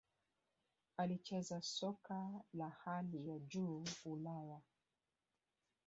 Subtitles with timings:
[0.97, 4.61] alicheza soka la hali ya Juu Ulaya